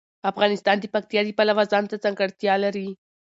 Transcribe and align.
افغانستان 0.31 0.77
د 0.79 0.85
پکتیا 0.93 1.21
د 1.25 1.29
پلوه 1.37 1.63
ځانته 1.71 1.95
ځانګړتیا 2.03 2.53
لري. 2.63 2.87